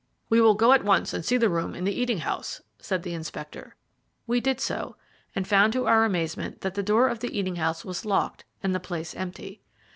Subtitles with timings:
[0.29, 3.13] "We will go at once and see the room in the eating house," said the
[3.13, 3.75] inspector.
[4.25, 4.95] We did so,
[5.35, 8.73] and found to our amazement that the door of the eating house was locked and
[8.73, 9.61] the place empty.